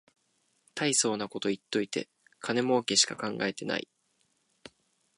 [0.73, 2.09] たいそうなこと言っといて
[2.39, 3.87] 金もうけしか考えてない